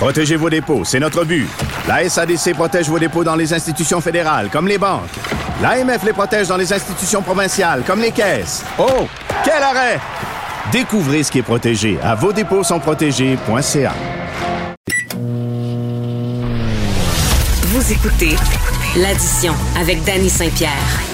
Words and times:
Protégez 0.00 0.36
vos 0.36 0.48
dépôts, 0.48 0.82
c'est 0.82 0.98
notre 0.98 1.26
but. 1.26 1.46
La 1.86 2.08
SADC 2.08 2.54
protège 2.54 2.88
vos 2.88 2.98
dépôts 2.98 3.22
dans 3.22 3.36
les 3.36 3.52
institutions 3.52 4.00
fédérales, 4.00 4.48
comme 4.50 4.66
les 4.66 4.78
banques. 4.78 5.10
L'AMF 5.60 6.02
les 6.04 6.14
protège 6.14 6.48
dans 6.48 6.56
les 6.56 6.72
institutions 6.72 7.20
provinciales, 7.20 7.82
comme 7.86 8.00
les 8.00 8.10
caisses. 8.10 8.64
Oh, 8.78 9.06
quel 9.44 9.62
arrêt! 9.62 10.00
Découvrez 10.72 11.22
ce 11.22 11.30
qui 11.30 11.40
est 11.40 11.42
protégé 11.42 11.98
à 12.02 12.14
vos 12.14 12.32
dépôts 12.32 12.64
sont 12.64 12.80
protégés.ca. 12.80 13.92
Vous 17.66 17.92
écoutez 17.92 18.36
l'addition 18.96 19.52
avec 19.78 20.02
Danny 20.04 20.30
Saint-Pierre. 20.30 21.09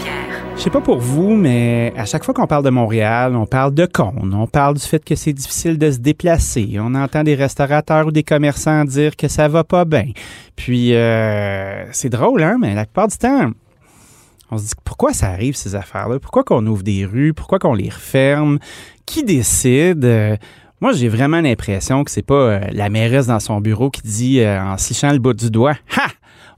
Je 0.57 0.63
sais 0.63 0.71
pas 0.71 0.81
pour 0.81 0.99
vous, 0.99 1.37
mais 1.37 1.93
à 1.99 2.07
chaque 2.07 2.25
fois 2.25 2.33
qu'on 2.33 2.47
parle 2.47 2.65
de 2.65 2.71
Montréal, 2.71 3.37
on 3.37 3.45
parle 3.45 3.75
de 3.75 3.85
cônes, 3.85 4.35
on 4.35 4.47
parle 4.47 4.75
du 4.75 4.83
fait 4.83 5.05
que 5.05 5.15
c'est 5.15 5.35
difficile 5.35 5.77
de 5.77 5.91
se 5.91 5.99
déplacer, 5.99 6.79
on 6.81 6.95
entend 6.95 7.23
des 7.23 7.35
restaurateurs 7.35 8.07
ou 8.07 8.11
des 8.11 8.23
commerçants 8.23 8.85
dire 8.85 9.17
que 9.17 9.29
ça 9.29 9.49
va 9.49 9.65
pas 9.65 9.85
bien. 9.85 10.07
Puis 10.57 10.95
euh, 10.95 11.85
c'est 11.93 12.09
drôle, 12.09 12.43
hein, 12.43 12.57
mais 12.59 12.75
la 12.75 12.87
plupart 12.87 13.09
du 13.09 13.19
temps, 13.19 13.51
on 14.51 14.57
se 14.57 14.65
dit 14.65 14.73
pourquoi 14.83 15.13
ça 15.13 15.29
arrive 15.29 15.57
ces 15.57 15.75
affaires-là, 15.75 16.19
pourquoi 16.19 16.43
qu'on 16.43 16.67
ouvre 16.67 16.83
des 16.83 17.05
rues, 17.05 17.35
pourquoi 17.35 17.59
qu'on 17.59 17.75
les 17.75 17.91
referme, 17.91 18.59
qui 19.05 19.25
décide? 19.25 20.07
Euh, 20.07 20.37
moi, 20.81 20.93
j'ai 20.93 21.09
vraiment 21.09 21.43
l'impression 21.43 22.03
que 22.03 22.11
c'est 22.11 22.27
pas 22.27 22.35
euh, 22.35 22.61
la 22.73 22.89
mairesse 22.89 23.27
dans 23.27 23.41
son 23.41 23.61
bureau 23.61 23.91
qui 23.91 24.03
dit 24.03 24.45
en 24.45 24.79
se 24.79 24.89
lichant 24.89 25.13
le 25.13 25.19
bout 25.19 25.35
du 25.35 25.51
doigt, 25.51 25.77
ha, 25.97 26.09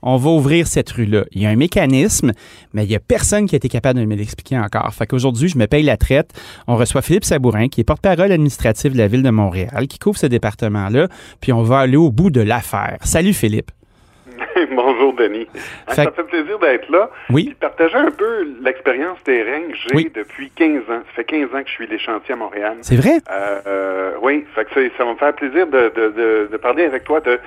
on 0.02 0.16
va 0.16 0.30
ouvrir 0.30 0.66
cette 0.66 0.90
rue-là. 0.90 1.24
Il 1.32 1.42
y 1.42 1.46
a 1.46 1.50
un 1.50 1.56
mécanisme, 1.56 2.32
mais 2.72 2.84
il 2.84 2.88
n'y 2.88 2.96
a 2.96 3.00
personne 3.00 3.46
qui 3.46 3.54
a 3.54 3.58
été 3.58 3.68
capable 3.68 4.00
de 4.00 4.04
me 4.04 4.14
l'expliquer 4.14 4.58
encore. 4.58 4.92
Fait 4.94 5.06
qu'aujourd'hui, 5.06 5.48
je 5.48 5.58
me 5.58 5.66
paye 5.66 5.82
la 5.82 5.96
traite. 5.96 6.30
On 6.66 6.76
reçoit 6.76 7.02
Philippe 7.02 7.24
Sabourin, 7.24 7.68
qui 7.68 7.80
est 7.80 7.84
porte-parole 7.84 8.32
administratif 8.32 8.92
de 8.92 8.98
la 8.98 9.08
Ville 9.08 9.22
de 9.22 9.30
Montréal, 9.30 9.86
qui 9.88 9.98
couvre 9.98 10.18
ce 10.18 10.26
département-là, 10.26 11.08
puis 11.40 11.52
on 11.52 11.62
va 11.62 11.80
aller 11.80 11.96
au 11.96 12.10
bout 12.10 12.30
de 12.30 12.40
l'affaire. 12.40 12.98
Salut 13.02 13.32
Philippe. 13.32 13.70
Bonjour 14.72 15.14
Denis. 15.14 15.46
Hein, 15.88 15.94
ça 15.94 16.10
fait 16.10 16.22
plaisir 16.24 16.58
d'être 16.58 16.88
là. 16.90 17.10
Oui. 17.30 17.54
partager 17.58 17.96
un 17.96 18.10
peu 18.10 18.46
l'expérience 18.62 19.18
terrain 19.24 19.62
que 19.68 19.98
j'ai 19.98 20.10
depuis 20.10 20.50
15 20.50 20.82
ans. 20.82 21.02
Ça 21.06 21.12
fait 21.16 21.24
15 21.24 21.54
ans 21.54 21.62
que 21.62 21.68
je 21.68 21.72
suis 21.72 21.86
les 21.86 21.98
chantiers 21.98 22.34
à 22.34 22.36
Montréal. 22.36 22.76
C'est 22.82 22.96
vrai? 22.96 23.18
Euh, 23.30 24.12
oui, 24.22 24.44
fait 24.54 24.64
que 24.64 24.90
ça, 24.96 25.04
va 25.04 25.12
me 25.12 25.18
faire 25.18 25.34
plaisir 25.34 25.66
de, 25.66 25.92
de, 25.94 26.48
de 26.50 26.56
parler 26.56 26.84
avec 26.84 27.04
toi 27.04 27.20
de 27.20 27.38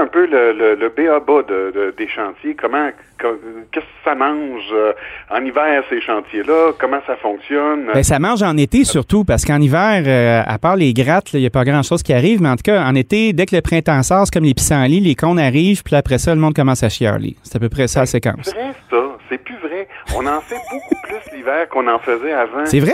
un 0.00 0.06
peu 0.06 0.26
le, 0.26 0.52
le, 0.52 0.74
le 0.74 0.88
B.A.B.A. 0.88 1.42
De, 1.42 1.94
des 1.96 2.08
chantiers. 2.08 2.54
Comment, 2.54 2.90
qu'est-ce 3.18 3.80
que 3.80 3.86
ça 4.04 4.14
mange 4.14 4.62
euh, 4.72 4.92
en 5.30 5.44
hiver, 5.44 5.82
ces 5.88 6.00
chantiers-là? 6.00 6.72
Comment 6.78 7.00
ça 7.06 7.16
fonctionne? 7.16 7.90
Ben, 7.92 8.02
ça 8.02 8.18
mange 8.18 8.42
en 8.42 8.56
été 8.56 8.84
surtout, 8.84 9.24
parce 9.24 9.44
qu'en 9.44 9.60
hiver, 9.60 10.02
euh, 10.06 10.42
à 10.46 10.58
part 10.58 10.76
les 10.76 10.92
grattes, 10.92 11.32
il 11.32 11.40
n'y 11.40 11.46
a 11.46 11.50
pas 11.50 11.64
grand-chose 11.64 12.02
qui 12.02 12.12
arrive. 12.12 12.40
Mais 12.42 12.48
en 12.48 12.56
tout 12.56 12.62
cas, 12.64 12.84
en 12.84 12.94
été, 12.94 13.32
dès 13.32 13.46
que 13.46 13.54
le 13.56 13.62
printemps 13.62 14.02
sort, 14.02 14.26
c'est 14.26 14.34
comme 14.34 14.44
les 14.44 14.54
pissenlits, 14.54 15.00
les 15.00 15.14
cônes 15.14 15.38
arrivent, 15.38 15.82
puis 15.82 15.96
après 15.96 16.18
ça, 16.18 16.34
le 16.34 16.40
monde 16.40 16.54
commence 16.54 16.82
à 16.82 16.88
chialer. 16.88 17.36
C'est 17.42 17.56
à 17.56 17.60
peu 17.60 17.68
près 17.68 17.88
ça 17.88 18.00
la 18.00 18.06
séquence. 18.06 18.44
C'est 18.44 18.96
ça. 18.96 19.03
C'est 19.28 19.38
plus 19.38 19.56
vrai. 19.56 19.88
On 20.14 20.26
en 20.26 20.40
fait 20.40 20.60
beaucoup 20.70 20.94
plus 21.02 21.36
l'hiver 21.36 21.68
qu'on 21.68 21.86
en 21.88 21.98
faisait 21.98 22.32
avant. 22.32 22.66
C'est 22.66 22.80
vrai? 22.80 22.92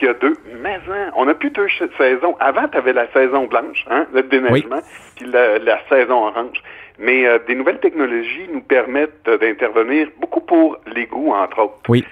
deux. 0.00 0.36
Mais 0.62 0.78
hein, 0.90 1.10
on 1.16 1.24
n'a 1.26 1.34
plus 1.34 1.50
deux 1.50 1.68
saisons. 1.98 2.36
Avant, 2.40 2.68
tu 2.68 2.78
avais 2.78 2.92
la 2.92 3.10
saison 3.12 3.46
blanche, 3.46 3.84
hein, 3.90 4.06
le 4.12 4.22
déneigement, 4.22 4.80
puis 5.16 5.26
la, 5.26 5.78
saison 5.88 6.26
orange. 6.26 6.62
Mais 6.98 7.26
euh, 7.26 7.38
des 7.46 7.54
nouvelles 7.54 7.80
technologies 7.80 8.48
nous 8.52 8.62
permettent 8.62 9.28
d'intervenir 9.28 10.08
beaucoup 10.18 10.40
pour 10.40 10.78
l'égout, 10.94 11.32
entre 11.32 11.58
autres. 11.60 11.78
Oui. 11.88 12.04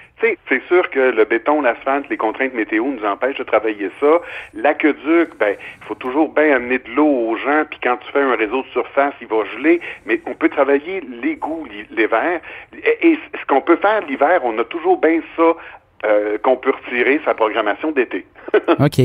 C'est 0.49 0.63
sûr 0.67 0.89
que 0.89 0.99
le 0.99 1.25
béton, 1.25 1.61
l'asphalte, 1.61 2.09
les 2.09 2.17
contraintes 2.17 2.53
météo 2.53 2.85
nous 2.85 3.05
empêchent 3.05 3.37
de 3.37 3.43
travailler 3.43 3.89
ça. 3.99 4.21
L'aqueduc, 4.53 5.37
ben, 5.39 5.55
il 5.81 5.85
faut 5.87 5.95
toujours 5.95 6.33
bien 6.33 6.55
amener 6.55 6.79
de 6.79 6.89
l'eau 6.91 7.07
aux 7.07 7.37
gens, 7.37 7.63
puis 7.69 7.79
quand 7.81 7.97
tu 7.97 8.11
fais 8.11 8.21
un 8.21 8.35
réseau 8.35 8.63
de 8.63 8.67
surface, 8.67 9.13
il 9.21 9.27
va 9.27 9.43
geler, 9.55 9.81
mais 10.05 10.21
on 10.25 10.33
peut 10.33 10.49
travailler 10.49 11.01
l'égout 11.21 11.67
l'hiver. 11.91 12.39
Et, 13.01 13.17
ce 13.39 13.45
qu'on 13.47 13.61
peut 13.61 13.77
faire 13.77 14.01
l'hiver, 14.05 14.41
on 14.43 14.57
a 14.59 14.63
toujours 14.63 14.99
bien 14.99 15.21
ça 15.35 15.55
euh, 16.05 16.37
qu'on 16.43 16.57
peut 16.57 16.71
retirer 16.71 17.19
sa 17.25 17.33
programmation 17.33 17.91
d'été. 17.91 18.25
OK. 18.79 19.01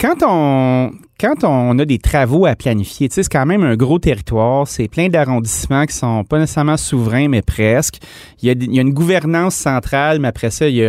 Quand 0.00 0.16
on, 0.26 0.90
quand 1.20 1.44
on 1.44 1.78
a 1.78 1.84
des 1.84 1.98
travaux 1.98 2.46
à 2.46 2.56
planifier, 2.56 3.08
c'est 3.10 3.28
quand 3.28 3.46
même 3.46 3.62
un 3.62 3.76
gros 3.76 3.98
territoire, 3.98 4.66
c'est 4.66 4.88
plein 4.88 5.08
d'arrondissements 5.08 5.86
qui 5.86 5.94
sont 5.94 6.24
pas 6.24 6.38
nécessairement 6.38 6.76
souverains, 6.76 7.28
mais 7.28 7.42
presque. 7.42 7.98
Il 8.42 8.48
y 8.48 8.78
a, 8.78 8.82
une 8.82 8.92
gouvernance 8.92 9.54
centrale, 9.54 10.18
mais 10.18 10.28
après 10.28 10.50
ça, 10.50 10.68
il 10.68 10.76
y 10.76 10.84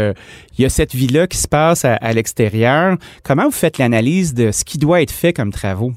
a, 0.66 0.70
cette 0.70 0.96
vie-là 0.96 1.28
qui 1.28 1.38
se 1.38 1.48
passe 1.48 1.86
à 1.86 2.14
l'extérieur. 2.14 2.98
Comment 3.24 3.46
vous 3.46 3.52
faites 3.52 3.78
l'analyse 3.78 4.34
de 4.34 4.52
ce 4.52 4.66
qui 4.66 4.78
doit 4.78 5.02
être 5.02 5.12
fait 5.12 5.34
comme 5.34 5.52
travaux? 5.52 5.92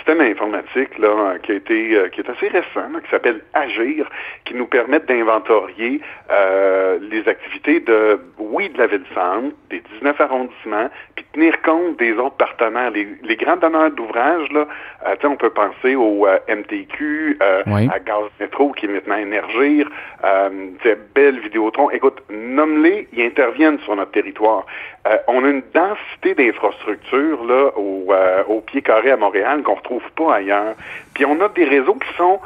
Système 0.00 0.22
informatique 0.22 0.98
là, 0.98 1.34
qui 1.42 1.52
a 1.52 1.54
été 1.56 1.94
euh, 1.94 2.08
qui 2.08 2.20
est 2.20 2.30
assez 2.30 2.48
récent, 2.48 2.88
qui 3.04 3.10
s'appelle 3.10 3.42
Agir, 3.52 4.08
qui 4.46 4.54
nous 4.54 4.66
permet 4.66 5.00
d'inventorier 5.00 6.00
euh, 6.30 6.98
les 7.10 7.28
activités 7.28 7.80
de 7.80 8.18
oui 8.38 8.70
de 8.70 8.78
la 8.78 8.86
ville-centre, 8.86 9.54
des 9.68 9.82
19 10.00 10.18
arrondissements, 10.20 10.88
puis 11.14 11.26
tenir 11.34 11.60
compte 11.62 11.98
des 11.98 12.12
autres 12.12 12.36
partenaires. 12.36 12.90
Les, 12.90 13.08
les 13.22 13.36
grands 13.36 13.56
donneurs 13.56 13.90
d'ouvrages, 13.90 14.50
là, 14.52 14.66
euh, 15.06 15.16
on 15.24 15.36
peut 15.36 15.50
penser 15.50 15.94
au 15.94 16.26
MTQ, 16.48 17.38
à 17.40 17.98
Gaz 18.00 18.30
Métro, 18.40 18.72
qui 18.72 18.86
est 18.86 18.88
maintenant 18.88 19.16
Énergir, 19.16 19.88
Belle 21.14 21.40
Vidéotron. 21.40 21.90
Écoute, 21.90 22.22
nomme-les, 22.30 23.08
ils 23.12 23.22
interviennent 23.22 23.78
sur 23.80 23.94
notre 23.96 24.12
territoire. 24.12 24.64
On 25.28 25.44
a 25.44 25.48
une 25.48 25.62
densité 25.72 26.34
d'infrastructures 26.34 27.44
là 27.44 27.70
au, 27.76 28.12
au 28.48 28.60
pied 28.60 28.82
carré 28.82 29.10
à 29.10 29.16
Montréal 29.16 29.62
qu'on 29.62 29.74
retrouve 29.74 30.02
pas 30.14 30.36
ailleurs. 30.36 30.74
Puis 31.14 31.24
on 31.24 31.40
a 31.40 31.48
des 31.48 31.64
réseaux 31.64 31.94
qui 31.94 32.14
sont 32.16 32.40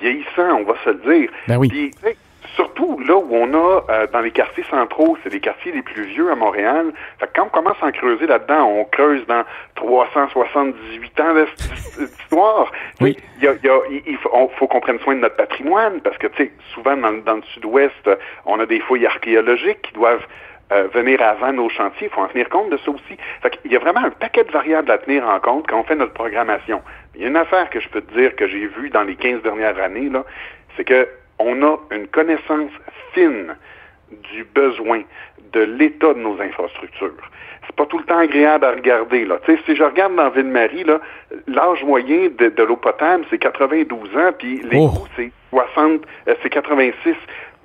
vieillissants, 0.00 0.60
on 0.60 0.64
va 0.64 0.74
se 0.84 0.90
le 0.90 1.18
dire. 1.18 1.30
Ben 1.46 1.56
oui. 1.56 1.68
Puis, 1.68 2.16
surtout 2.54 2.98
là 3.00 3.16
où 3.16 3.28
on 3.30 3.52
a 3.54 3.84
euh, 3.88 4.06
dans 4.12 4.20
les 4.20 4.30
quartiers 4.30 4.64
centraux, 4.70 5.16
c'est 5.22 5.32
les 5.32 5.40
quartiers 5.40 5.72
les 5.72 5.82
plus 5.82 6.04
vieux 6.04 6.30
à 6.30 6.34
Montréal. 6.34 6.92
Fait 7.20 7.28
quand 7.34 7.46
on 7.46 7.48
commence 7.48 7.76
à 7.82 7.86
en 7.86 7.92
creuser 7.92 8.26
là-dedans, 8.26 8.64
on 8.66 8.84
creuse 8.84 9.24
dans 9.26 9.44
378 9.76 11.20
ans 11.20 11.34
d'histoire. 11.98 12.72
Oui. 13.00 13.16
Il, 13.38 13.44
y 13.44 13.48
a, 13.48 13.54
il, 14.06 14.16
faut, 14.16 14.66
qu'on 14.66 14.80
prenne 14.80 14.98
soin 14.98 15.14
de 15.14 15.20
notre 15.20 15.36
patrimoine 15.36 16.00
parce 16.00 16.18
que 16.18 16.26
tu 16.26 16.44
sais, 16.44 16.52
souvent 16.74 16.96
dans, 16.96 17.12
dans 17.12 17.36
le 17.36 17.42
sud-ouest, 17.54 18.10
on 18.44 18.58
a 18.58 18.66
des 18.66 18.80
fouilles 18.80 19.06
archéologiques 19.06 19.82
qui 19.82 19.92
doivent 19.92 20.26
euh, 20.72 20.88
venir 20.92 21.22
avant 21.22 21.52
nos 21.52 21.68
chantiers. 21.68 22.08
Il 22.08 22.14
faut 22.14 22.20
en 22.20 22.28
tenir 22.28 22.48
compte 22.48 22.70
de 22.70 22.76
ça 22.78 22.90
aussi. 22.90 23.16
Fait 23.42 23.58
il 23.64 23.72
y 23.72 23.76
a 23.76 23.78
vraiment 23.78 24.04
un 24.04 24.10
paquet 24.10 24.44
de 24.44 24.52
variables 24.52 24.90
à 24.90 24.98
tenir 24.98 25.26
en 25.26 25.40
compte 25.40 25.66
quand 25.66 25.80
on 25.80 25.84
fait 25.84 25.96
notre 25.96 26.12
programmation. 26.12 26.82
Il 27.14 27.22
y 27.22 27.24
a 27.24 27.28
une 27.28 27.36
affaire 27.36 27.70
que 27.70 27.80
je 27.80 27.88
peux 27.88 28.00
te 28.00 28.14
dire 28.14 28.36
que 28.36 28.46
j'ai 28.46 28.66
vue 28.66 28.90
dans 28.90 29.02
les 29.02 29.16
15 29.16 29.42
dernières 29.42 29.78
années, 29.78 30.08
là, 30.08 30.24
c'est 30.76 30.84
que 30.84 31.08
on 31.38 31.62
a 31.62 31.76
une 31.90 32.08
connaissance 32.08 32.70
fine 33.12 33.56
du 34.10 34.44
besoin, 34.44 35.02
de 35.52 35.60
l'état 35.60 36.14
de 36.14 36.18
nos 36.18 36.40
infrastructures. 36.40 37.30
C'est 37.66 37.76
pas 37.76 37.86
tout 37.86 37.98
le 37.98 38.04
temps 38.04 38.18
agréable 38.18 38.64
à 38.64 38.72
regarder. 38.72 39.24
Là. 39.24 39.38
si 39.46 39.76
je 39.76 39.82
regarde 39.82 40.16
dans 40.16 40.30
Ville-Marie, 40.30 40.84
l'âge 41.46 41.84
moyen 41.84 42.28
de, 42.38 42.62
l'eau 42.62 42.76
potable, 42.76 43.24
c'est 43.30 43.38
92 43.38 44.16
ans, 44.16 44.32
puis 44.38 44.62
les 44.70 44.78
oh. 44.78 45.06
c'est 45.16 45.30
60, 45.50 46.02
euh, 46.28 46.34
c'est 46.42 46.50
86 46.50 47.14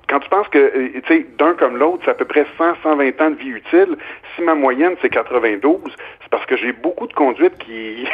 quand 0.08 0.20
tu 0.20 0.28
penses 0.28 0.48
que, 0.48 0.58
euh, 0.58 1.00
tu 1.06 1.08
sais, 1.08 1.26
d'un 1.38 1.54
comme 1.54 1.76
l'autre, 1.76 2.02
c'est 2.04 2.10
à 2.10 2.14
peu 2.14 2.24
près 2.24 2.46
100, 2.58 2.76
120 2.82 3.20
ans 3.20 3.30
de 3.30 3.36
vie 3.36 3.48
utile, 3.48 3.96
si 4.34 4.42
ma 4.42 4.54
moyenne 4.54 4.94
c'est 5.00 5.08
92, 5.08 5.80
c'est 6.22 6.28
parce 6.30 6.44
que 6.46 6.56
j'ai 6.56 6.72
beaucoup 6.72 7.06
de 7.06 7.12
conduites 7.12 7.56
qui, 7.58 8.06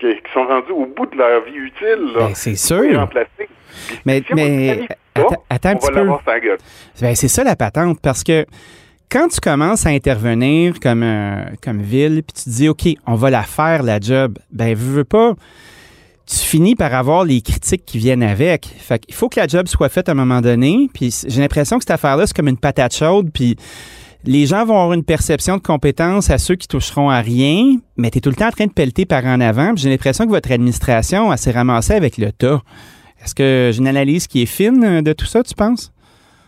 qui 0.00 0.32
sont 0.32 0.46
rendues 0.46 0.72
au 0.72 0.86
bout 0.86 1.06
de 1.06 1.16
leur 1.16 1.42
vie 1.44 1.56
utile. 1.56 2.10
Ben, 2.14 2.34
c'est 2.34 2.56
sûr. 2.56 3.08
Mais, 4.04 4.22
mais 4.34 4.88
attends, 5.14 5.70
un 5.70 5.76
petit 5.76 5.92
peu. 5.92 6.08
Ben, 7.00 7.14
c'est 7.14 7.28
ça 7.28 7.44
la 7.44 7.56
patente, 7.56 7.98
parce 8.02 8.24
que 8.24 8.46
quand 9.10 9.28
tu 9.28 9.40
commences 9.40 9.86
à 9.86 9.90
intervenir 9.90 10.80
comme, 10.80 11.02
euh, 11.02 11.42
comme 11.62 11.80
ville, 11.80 12.22
puis 12.22 12.42
tu 12.42 12.44
te 12.44 12.50
dis, 12.50 12.68
OK, 12.68 12.88
on 13.06 13.14
va 13.14 13.30
la 13.30 13.42
faire, 13.42 13.82
la 13.82 14.00
job, 14.00 14.38
ben, 14.50 14.74
veux, 14.74 14.98
veux 14.98 15.04
pas 15.04 15.34
tu 16.26 16.36
finis 16.36 16.74
par 16.74 16.92
avoir 16.92 17.24
les 17.24 17.40
critiques 17.40 17.84
qui 17.84 17.98
viennent 17.98 18.22
avec. 18.22 18.66
Fait 18.66 18.98
qu'il 18.98 19.14
faut 19.14 19.28
que 19.28 19.38
la 19.38 19.46
job 19.46 19.68
soit 19.68 19.88
faite 19.88 20.08
à 20.08 20.12
un 20.12 20.16
moment 20.16 20.40
donné. 20.40 20.90
Puis 20.92 21.14
j'ai 21.26 21.40
l'impression 21.40 21.78
que 21.78 21.84
cette 21.84 21.92
affaire-là, 21.92 22.26
c'est 22.26 22.34
comme 22.36 22.48
une 22.48 22.58
patate 22.58 22.94
chaude. 22.94 23.30
Puis 23.32 23.56
les 24.24 24.46
gens 24.46 24.64
vont 24.64 24.74
avoir 24.74 24.92
une 24.92 25.04
perception 25.04 25.56
de 25.56 25.62
compétence 25.62 26.30
à 26.30 26.38
ceux 26.38 26.56
qui 26.56 26.66
toucheront 26.66 27.10
à 27.10 27.20
rien, 27.20 27.76
mais 27.96 28.10
tu 28.10 28.18
es 28.18 28.20
tout 28.20 28.30
le 28.30 28.34
temps 28.34 28.48
en 28.48 28.50
train 28.50 28.66
de 28.66 28.72
pelleter 28.72 29.06
par 29.06 29.24
en 29.24 29.40
avant. 29.40 29.72
J'ai 29.76 29.88
l'impression 29.88 30.24
que 30.24 30.30
votre 30.30 30.50
administration 30.50 31.34
s'est 31.36 31.52
ramassée 31.52 31.94
avec 31.94 32.18
le 32.18 32.32
tas. 32.32 32.60
Est-ce 33.24 33.34
que 33.34 33.70
j'ai 33.72 33.78
une 33.78 33.88
analyse 33.88 34.26
qui 34.26 34.42
est 34.42 34.46
fine 34.46 34.84
euh, 34.84 35.02
de 35.02 35.12
tout 35.12 35.26
ça, 35.26 35.42
tu 35.42 35.54
penses? 35.54 35.92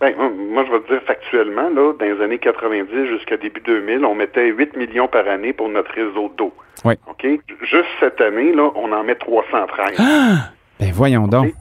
Ben, 0.00 0.12
moi, 0.48 0.64
je 0.66 0.72
vais 0.72 0.80
te 0.80 0.92
dire 0.92 1.02
factuellement, 1.02 1.68
là, 1.68 1.92
dans 1.92 2.06
les 2.06 2.20
années 2.22 2.38
90 2.38 3.06
jusqu'à 3.06 3.36
début 3.36 3.60
2000, 3.60 4.04
on 4.04 4.14
mettait 4.14 4.46
8 4.46 4.76
millions 4.76 5.08
par 5.08 5.28
année 5.28 5.52
pour 5.52 5.68
notre 5.68 5.92
réseau 5.92 6.32
d'eau. 6.36 6.52
Oui. 6.84 6.94
OK? 7.06 7.26
Juste 7.62 7.88
cette 8.00 8.20
année, 8.20 8.52
là, 8.52 8.70
on 8.74 8.92
en 8.92 9.04
met 9.04 9.16
313. 9.16 9.96
Ah! 9.98 10.50
Ben 10.80 10.92
voyons 10.92 11.26
donc. 11.26 11.52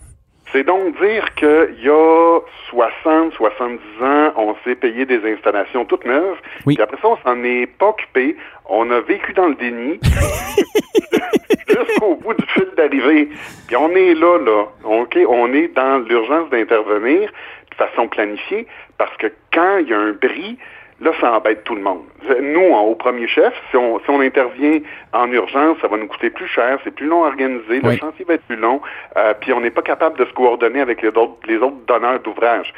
C'est 0.53 0.63
donc 0.63 0.97
dire 1.01 1.33
qu'il 1.35 1.83
y 1.83 1.89
a 1.89 2.39
60, 2.69 3.33
70 3.33 3.79
ans, 4.01 4.31
on 4.37 4.55
s'est 4.63 4.75
payé 4.75 5.05
des 5.05 5.19
installations 5.29 5.83
toutes 5.83 6.05
neuves. 6.05 6.37
Oui. 6.65 6.75
Puis 6.75 6.83
après 6.83 6.97
ça, 7.01 7.09
on 7.09 7.17
s'en 7.17 7.43
est 7.43 7.65
pas 7.65 7.87
occupé. 7.87 8.37
On 8.69 8.89
a 8.91 9.01
vécu 9.01 9.33
dans 9.33 9.47
le 9.47 9.55
déni 9.55 9.99
jusqu'au 11.67 12.15
bout 12.15 12.33
du 12.33 12.45
fil 12.47 12.67
d'arrivée. 12.77 13.29
Puis 13.67 13.75
on 13.75 13.89
est 13.89 14.13
là, 14.13 14.37
là. 14.39 14.65
OK? 14.85 15.17
On 15.27 15.53
est 15.53 15.75
dans 15.75 15.97
l'urgence 16.07 16.49
d'intervenir 16.49 17.29
façon 17.77 18.07
planifiée 18.07 18.67
parce 18.97 19.15
que 19.17 19.27
quand 19.53 19.77
il 19.77 19.89
y 19.89 19.93
a 19.93 19.99
un 19.99 20.11
bris, 20.11 20.57
Là, 20.99 21.11
ça 21.21 21.31
embête 21.31 21.63
tout 21.63 21.75
le 21.75 21.81
monde. 21.81 22.05
Nous, 22.41 22.73
au 22.73 22.95
premier 22.95 23.27
chef, 23.27 23.53
si 23.69 23.77
on, 23.77 23.99
si 23.99 24.09
on 24.09 24.19
intervient 24.19 24.79
en 25.13 25.31
urgence, 25.31 25.77
ça 25.79 25.87
va 25.87 25.95
nous 25.95 26.07
coûter 26.07 26.31
plus 26.31 26.47
cher, 26.47 26.79
c'est 26.83 26.89
plus 26.89 27.05
long 27.05 27.23
à 27.23 27.27
organiser, 27.27 27.81
le 27.81 27.87
Oui. 27.89 27.97
chantier 27.99 28.25
va 28.25 28.33
être 28.33 28.45
plus 28.47 28.55
long, 28.55 28.81
euh, 29.15 29.35
puis 29.39 29.53
on 29.53 29.61
n'est 29.61 29.69
pas 29.69 29.83
capable 29.83 30.17
de 30.17 30.25
se 30.25 30.33
coordonner 30.33 30.81
avec 30.81 31.03
les 31.03 31.09
autres, 31.09 31.37
les 31.47 31.57
autres 31.57 31.85
donneurs 31.85 32.19
d'ouvrage. 32.21 32.73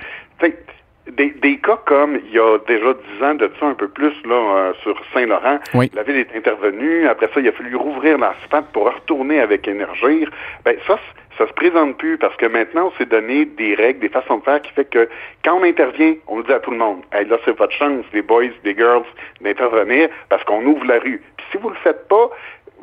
Des, 1.11 1.31
des 1.31 1.57
cas 1.57 1.79
comme 1.85 2.19
il 2.25 2.31
y 2.33 2.39
a 2.39 2.57
déjà 2.67 2.94
dix 2.94 3.23
ans 3.23 3.33
de 3.35 3.50
ça, 3.59 3.65
un 3.65 3.73
peu 3.73 3.88
plus, 3.88 4.13
là, 4.25 4.35
euh, 4.35 4.73
sur 4.83 4.95
Saint-Laurent, 5.13 5.59
Oui. 5.73 5.89
la 5.94 6.03
ville 6.03 6.17
est 6.17 6.35
intervenue, 6.35 7.07
après 7.07 7.27
ça, 7.33 7.39
il 7.39 7.47
a 7.47 7.51
fallu 7.51 7.75
rouvrir 7.75 8.17
l'asphalte 8.17 8.67
pour 8.73 8.85
retourner 8.94 9.39
avec 9.39 9.67
Énergir. 9.67 10.29
Ben, 10.65 10.75
ça, 10.88 11.00
ça 11.38 11.47
se 11.47 11.53
présente 11.53 11.97
plus 11.97 12.17
parce 12.17 12.35
que 12.38 12.45
maintenant, 12.45 12.91
on 12.94 12.97
s'est 12.97 13.06
donné 13.06 13.45
des 13.45 13.73
règles, 13.75 14.00
des 14.01 14.09
façons 14.09 14.38
de 14.38 14.44
faire 14.44 14.61
qui 14.61 14.71
fait 14.73 14.85
que 14.85 15.09
quand 15.44 15.56
on 15.59 15.63
intervient, 15.63 16.13
on 16.27 16.38
le 16.38 16.44
dit 16.44 16.53
à 16.53 16.59
tout 16.59 16.71
le 16.71 16.77
monde. 16.77 17.01
Hey, 17.13 17.25
là, 17.25 17.38
c'est 17.45 17.57
votre 17.57 17.73
chance, 17.73 18.06
les 18.13 18.21
boys, 18.21 18.44
les 18.63 18.75
girls, 18.75 19.03
d'intervenir 19.41 20.09
parce 20.29 20.44
qu'on 20.44 20.63
ouvre 20.65 20.85
la 20.85 21.00
rue. 21.00 21.21
Puis 21.38 21.45
si 21.51 21.57
vous 21.57 21.69
le 21.69 21.75
faites 21.83 22.07
pas, 22.07 22.29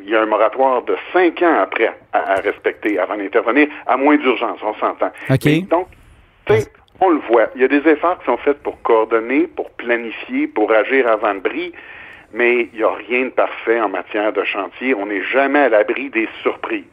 il 0.00 0.11
y 0.11 0.17
a 0.17 0.23
un 0.23 0.26
moratoire 0.26 0.82
de 0.82 0.96
cinq 1.12 1.43
ans 1.43 1.58
après 1.61 1.90
à, 2.12 2.32
à 2.32 2.34
respecter 2.40 2.99
avant 2.99 3.17
d'intervenir, 3.17 3.69
à 3.87 3.96
moins 3.96 4.17
d'urgence, 4.17 4.58
on 4.62 4.75
s'entend. 4.75 5.11
OK. 5.31 5.44
Mais 5.44 5.61
donc, 5.61 5.88
tu 6.46 6.55
sais, 6.55 6.69
on 7.00 7.10
le 7.10 7.20
voit. 7.28 7.48
Il 7.54 7.62
y 7.62 7.64
a 7.64 7.69
des 7.69 7.88
efforts 7.88 8.19
qui 8.20 8.26
sont 8.26 8.38
faits 8.38 8.62
pour 8.62 8.81
coordonner, 8.82 9.46
pour 9.46 9.70
planifier, 9.70 10.46
pour 10.46 10.72
agir 10.72 11.06
avant 11.08 11.32
le 11.32 11.40
bris, 11.40 11.72
mais 12.32 12.69
il 12.72 12.78
n'y 12.78 12.82
a 12.82 12.93
rien 12.93 13.26
de 13.26 13.31
parfait 13.31 13.81
en 13.81 13.88
matière 13.88 14.32
de 14.32 14.44
chantier. 14.44 14.94
On 14.94 15.06
n'est 15.06 15.25
jamais 15.25 15.60
à 15.60 15.69
l'abri 15.69 16.10
des 16.10 16.28
surprises. 16.43 16.84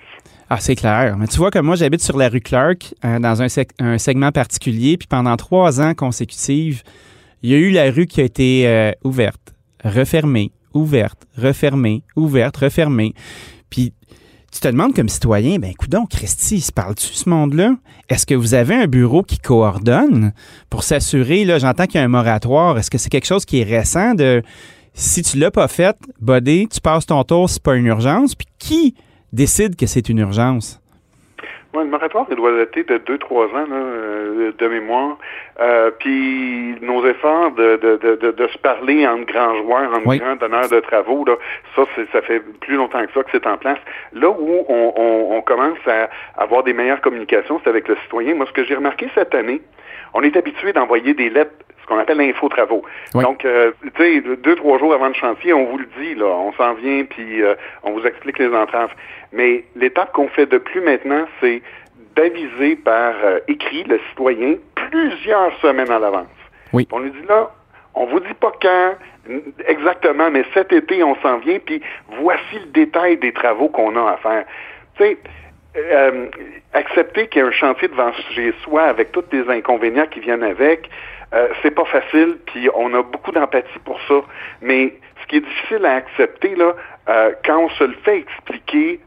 Ah, 0.49 0.57
c'est 0.59 0.75
clair. 0.75 1.15
Mais 1.17 1.27
tu 1.27 1.37
vois 1.37 1.51
que 1.51 1.59
moi, 1.59 1.75
j'habite 1.75 2.01
sur 2.01 2.17
la 2.17 2.29
rue 2.29 2.41
Clark, 2.41 2.93
euh, 3.03 3.19
dans 3.19 3.41
un, 3.41 3.47
un 3.79 3.97
segment 3.97 4.31
particulier, 4.31 4.97
puis 4.97 5.07
pendant 5.07 5.35
trois 5.35 5.81
ans 5.81 5.93
consécutifs, 5.95 6.83
il 7.41 7.51
y 7.51 7.55
a 7.55 7.57
eu 7.57 7.71
la 7.71 7.89
rue 7.91 8.05
qui 8.05 8.21
a 8.21 8.23
été 8.23 8.67
euh, 8.67 8.91
ouverte, 9.03 9.53
refermée, 9.83 10.51
ouverte, 10.73 11.25
refermée, 11.37 12.03
ouverte, 12.15 12.57
refermée. 12.57 13.13
Puis 13.69 13.93
tu 14.53 14.59
te 14.59 14.67
demandes 14.67 14.93
comme 14.93 15.09
citoyen, 15.09 15.57
ben 15.57 15.73
donc 15.87 16.11
Christy, 16.11 16.61
se 16.61 16.71
parle-tu 16.71 17.07
ce 17.07 17.27
monde-là? 17.27 17.75
Est-ce 18.07 18.27
que 18.27 18.35
vous 18.35 18.53
avez 18.53 18.75
un 18.75 18.85
bureau 18.85 19.23
qui 19.23 19.39
coordonne 19.39 20.31
pour 20.69 20.83
s'assurer, 20.83 21.43
là, 21.43 21.57
j'entends 21.57 21.87
qu'il 21.87 21.95
y 21.95 22.01
a 22.01 22.03
un 22.03 22.09
moratoire, 22.09 22.77
est-ce 22.77 22.91
que 22.91 22.99
c'est 22.99 23.09
quelque 23.09 23.25
chose 23.25 23.45
qui 23.45 23.61
est 23.61 23.63
récent 23.63 24.13
de 24.13 24.43
si 24.93 25.23
tu 25.23 25.39
l'as 25.39 25.49
pas 25.49 25.67
fait, 25.67 25.97
bodé, 26.21 26.67
tu 26.71 26.79
passes 26.81 27.07
ton 27.07 27.23
tour, 27.23 27.49
c'est 27.49 27.63
pas 27.63 27.75
une 27.75 27.87
urgence, 27.87 28.35
puis 28.35 28.47
qui 28.59 28.93
décide 29.31 29.75
que 29.75 29.87
c'est 29.87 30.07
une 30.07 30.19
urgence? 30.19 30.79
Ouais, 31.73 31.83
le 31.83 31.89
moratoire, 31.89 32.27
il 32.29 32.35
doit 32.35 32.55
dater 32.55 32.83
de 32.83 32.99
2-3 32.99 33.47
ans 33.47 33.65
là, 33.67 33.75
euh, 33.75 34.51
de 34.55 34.67
mémoire. 34.67 35.17
Euh, 35.59 35.89
puis 35.97 36.75
nos 36.81 37.03
efforts 37.05 37.51
de, 37.51 37.77
de, 37.77 37.97
de, 37.97 38.15
de, 38.15 38.31
de 38.31 38.47
se 38.47 38.57
parler 38.59 39.07
entre 39.07 39.25
grands 39.25 39.55
joueurs, 39.57 39.89
entre 39.91 40.05
Oui. 40.05 40.19
grands 40.19 40.35
donneurs 40.35 40.69
de 40.69 40.79
travaux, 40.81 41.25
là, 41.25 41.33
ça, 41.75 41.83
ça 42.11 42.21
fait 42.21 42.39
plus 42.61 42.75
longtemps 42.75 43.03
que 43.05 43.11
ça 43.13 43.23
que 43.23 43.29
c'est 43.31 43.47
en 43.47 43.57
place. 43.57 43.79
Là 44.13 44.29
où 44.29 44.65
on, 44.69 44.93
on, 44.95 45.35
on 45.37 45.41
commence 45.41 45.79
à 45.87 46.09
avoir 46.41 46.63
des 46.63 46.73
meilleures 46.73 47.01
communications, 47.01 47.59
c'est 47.63 47.69
avec 47.71 47.87
le 47.87 47.95
citoyen. 48.03 48.35
Moi, 48.35 48.45
ce 48.45 48.51
que 48.51 48.63
j'ai 48.65 48.75
remarqué 48.75 49.07
cette 49.15 49.33
année, 49.33 49.61
on 50.13 50.21
est 50.21 50.37
habitué 50.37 50.73
d'envoyer 50.73 51.15
des 51.15 51.29
lettres, 51.31 51.53
ce 51.83 51.87
qu'on 51.87 51.99
appelle 51.99 52.17
l'info-travaux. 52.17 52.83
Oui. 53.13 53.23
Donc, 53.23 53.43
euh, 53.45 53.71
tu 53.95 54.03
sais, 54.03 54.21
deux, 54.21 54.55
trois 54.55 54.79
jours 54.79 54.93
avant 54.93 55.09
le 55.09 55.13
chantier, 55.13 55.53
on 55.53 55.65
vous 55.65 55.77
le 55.77 55.87
dit, 55.99 56.15
là, 56.15 56.25
on 56.25 56.53
s'en 56.53 56.73
vient, 56.75 57.03
puis 57.03 57.43
euh, 57.43 57.55
on 57.83 57.91
vous 57.91 58.05
explique 58.05 58.39
les 58.39 58.53
entraves. 58.55 58.91
Mais 59.33 59.65
l'étape 59.75 60.13
qu'on 60.13 60.29
fait 60.29 60.45
de 60.45 60.57
plus 60.57 60.81
maintenant, 60.81 61.25
c'est 61.41 61.61
d'aviser 62.15 62.77
par 62.77 63.13
euh, 63.23 63.39
écrit 63.47 63.83
le 63.83 63.99
citoyen 64.09 64.55
plusieurs 64.75 65.53
semaines 65.59 65.91
à 65.91 65.99
l'avance. 65.99 66.27
Oui. 66.71 66.87
On 66.91 66.99
lui 66.99 67.11
dit 67.11 67.27
là, 67.27 67.51
on 67.95 68.05
vous 68.05 68.19
dit 68.21 68.33
pas 68.39 68.51
quand 68.61 68.95
exactement, 69.67 70.29
mais 70.29 70.43
cet 70.53 70.73
été, 70.73 71.03
on 71.03 71.15
s'en 71.21 71.37
vient, 71.37 71.59
puis 71.59 71.81
voici 72.19 72.59
le 72.59 72.71
détail 72.71 73.17
des 73.17 73.31
travaux 73.31 73.69
qu'on 73.69 73.95
a 73.95 74.11
à 74.11 74.17
faire. 74.17 74.45
Tu 74.97 75.03
sais, 75.03 75.17
euh, 75.75 76.27
accepter 76.73 77.27
qu'il 77.27 77.41
y 77.41 77.43
a 77.43 77.47
un 77.47 77.51
chantier 77.51 77.87
devant 77.87 78.11
chez 78.35 78.53
soi 78.63 78.83
avec 78.83 79.11
tous 79.11 79.23
les 79.31 79.49
inconvénients 79.49 80.05
qui 80.05 80.19
viennent 80.19 80.43
avec, 80.43 80.89
euh, 81.33 81.47
c'est 81.61 81.71
pas 81.71 81.85
facile, 81.85 82.37
puis 82.45 82.69
on 82.75 82.93
a 82.93 83.01
beaucoup 83.01 83.31
d'empathie 83.31 83.79
pour 83.85 83.99
ça. 84.07 84.21
Mais 84.61 84.93
ce 85.21 85.27
qui 85.27 85.37
est 85.37 85.41
difficile 85.41 85.85
à 85.85 85.95
accepter, 85.95 86.55
là, 86.55 86.73
euh, 87.09 87.31
quand 87.45 87.59
on 87.59 87.69
se 87.69 87.83
le 87.83 87.95
fait 88.03 88.19
expliquer, 88.19 88.99